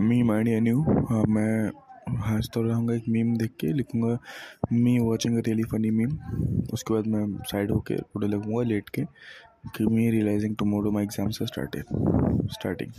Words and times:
meme 0.00 0.30
idea 0.32 0.60
new 0.60 0.82
हाँ 0.82 1.22
मैं 1.28 1.70
हंस 2.20 2.48
तो 2.54 2.62
रहूँगा 2.62 2.94
एक 2.94 3.04
मीम 3.08 3.36
देख 3.36 3.50
के 3.60 3.72
लिखूँगा 3.72 4.18
me 4.72 4.98
watching 4.98 5.38
really 5.38 5.62
funny 5.62 5.90
meme 5.90 6.16
उसके 6.72 6.94
बाद 6.94 7.06
मैं 7.06 7.26
साइड 7.50 7.70
होके 7.70 7.96
पूरा 8.14 8.28
लगूँगा, 8.28 8.62
लेट 8.62 8.88
के, 8.88 9.04
कि 9.76 9.86
me 9.86 10.10
realising 10.10 10.56
tomorrow 10.56 10.90
my 10.90 11.04
exams 11.04 11.42
are 11.42 11.48
started 11.48 11.84
starting 12.52 12.90